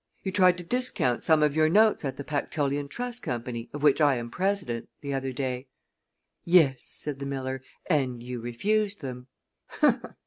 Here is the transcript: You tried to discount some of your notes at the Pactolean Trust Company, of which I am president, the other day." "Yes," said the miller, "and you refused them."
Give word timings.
You 0.23 0.31
tried 0.31 0.57
to 0.57 0.63
discount 0.63 1.23
some 1.23 1.43
of 1.43 1.55
your 1.55 1.69
notes 1.69 2.03
at 2.03 2.17
the 2.17 2.23
Pactolean 2.23 2.87
Trust 2.87 3.21
Company, 3.21 3.69
of 3.71 3.83
which 3.83 4.01
I 4.01 4.15
am 4.15 4.31
president, 4.31 4.89
the 5.01 5.13
other 5.13 5.31
day." 5.31 5.67
"Yes," 6.43 6.81
said 6.83 7.19
the 7.19 7.27
miller, 7.27 7.61
"and 7.87 8.23
you 8.23 8.39
refused 8.41 9.01
them." 9.01 9.27